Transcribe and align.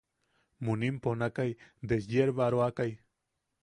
Munim 0.69 0.97
ponakai 1.07 1.47
desyerbaroakai. 1.93 2.93